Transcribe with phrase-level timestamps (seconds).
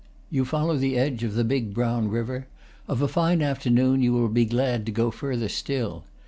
[0.31, 2.47] You follow the edge of the big brown river;
[2.87, 6.05] of a fine afternoon you will be glad to go further still.